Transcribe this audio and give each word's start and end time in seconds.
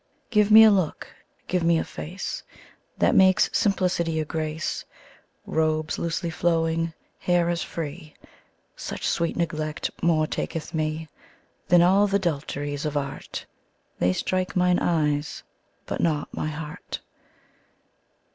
Give 0.31 0.49
me 0.49 0.63
a 0.63 0.71
look, 0.71 1.09
give 1.45 1.61
me 1.63 1.77
a 1.77 1.83
face 1.83 2.41
That 2.97 3.13
makes 3.13 3.51
simplicity 3.53 4.19
a 4.19 4.25
grace; 4.25 4.83
Robes 5.45 5.99
loosely 5.99 6.31
flowing, 6.31 6.95
hair 7.19 7.49
as 7.49 7.61
free: 7.61 8.15
Such 8.75 9.07
sweet 9.07 9.37
neglect 9.37 9.91
more 10.01 10.25
taketh 10.25 10.73
me 10.73 11.07
10 11.67 11.67
Than 11.67 11.81
all 11.83 12.07
th' 12.07 12.13
adulteries 12.15 12.83
of 12.83 12.97
art; 12.97 13.45
They 13.99 14.11
strike 14.11 14.55
mine 14.55 14.79
eyes, 14.79 15.43
but 15.85 16.01
not 16.01 16.33
my 16.33 16.47
heart. 16.47 17.01